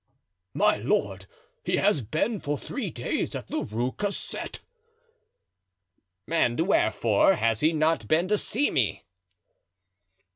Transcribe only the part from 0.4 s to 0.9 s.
"My